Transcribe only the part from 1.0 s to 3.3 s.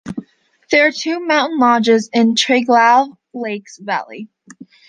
mountain lodges in the Triglav